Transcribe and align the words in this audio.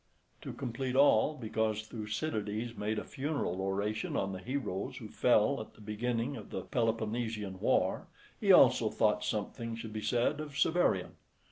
To 0.41 0.51
complete 0.51 0.95
all, 0.95 1.35
because 1.37 1.83
Thucydides 1.85 2.75
made 2.75 2.97
a 2.97 3.03
funeral 3.03 3.61
oration 3.61 4.15
on 4.17 4.31
the 4.31 4.39
heroes 4.39 4.97
who 4.97 5.09
fell 5.09 5.61
at 5.61 5.75
the 5.75 5.79
beginning 5.81 6.35
of 6.37 6.49
the 6.49 6.61
Peloponnesian 6.63 7.59
war, 7.59 8.07
he 8.39 8.51
also 8.51 8.89
thought 8.89 9.23
something 9.23 9.75
should 9.75 9.93
be 9.93 10.01
said 10.01 10.39
of 10.39 10.53
Severian. 10.55 11.17